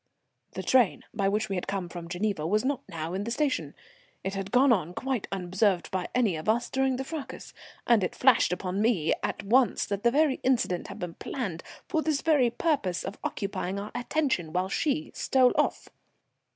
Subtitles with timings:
[0.53, 3.75] The train by which we had come from Geneva was not now in the station.
[4.23, 7.53] It had gone on, quite unobserved by any of us during the fracas,
[7.85, 12.23] and it flashed upon me at once that the incident had been planned for this
[12.23, 15.89] very purpose of occupying our attention while she stole off.